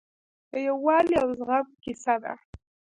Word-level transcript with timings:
د 0.49 0.51
یووالي 0.67 1.15
او 1.23 1.27
زغم 1.37 1.67
کیسه 1.83 2.15
ده. 2.23 2.33